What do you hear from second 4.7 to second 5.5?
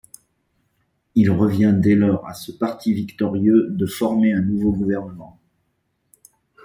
gouvernement.